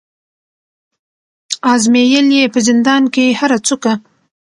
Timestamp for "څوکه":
3.67-3.93